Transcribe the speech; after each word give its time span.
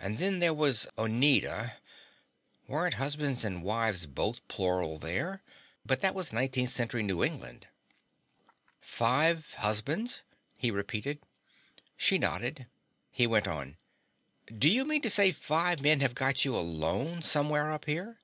And 0.00 0.16
then 0.16 0.38
there 0.38 0.54
was 0.54 0.86
Oneida 0.96 1.76
(weren't 2.66 2.94
husbands 2.94 3.44
and 3.44 3.62
wives 3.62 4.06
both 4.06 4.40
plural 4.48 4.98
there?) 4.98 5.42
but 5.84 6.00
that 6.00 6.14
was 6.14 6.30
19th 6.30 6.70
century 6.70 7.02
New 7.02 7.22
England. 7.22 7.66
"Five 8.80 9.52
husbands?" 9.58 10.22
he 10.56 10.70
repeated. 10.70 11.26
She 11.98 12.16
nodded. 12.16 12.68
He 13.10 13.26
went 13.26 13.46
on, 13.46 13.76
"Do 14.46 14.66
you 14.70 14.82
mean 14.86 15.02
to 15.02 15.10
say 15.10 15.30
five 15.30 15.82
men 15.82 16.00
have 16.00 16.14
got 16.14 16.46
you 16.46 16.56
alone 16.56 17.20
somewhere 17.22 17.70
up 17.70 17.84
here?" 17.84 18.20